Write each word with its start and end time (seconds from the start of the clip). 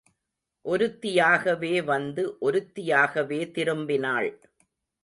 ஒருத்தியாகவே 0.65 1.83
வந்து 1.83 2.37
ஒருத்தியாகவே 2.41 3.41
திரும்பினாள். 3.51 4.31